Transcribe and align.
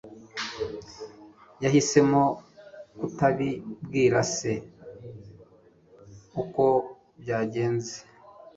yahisemo 1.63 2.21
kutabibwira 2.99 4.19
se 4.35 4.51
ukon 6.41 6.75
byagenze 7.21 7.95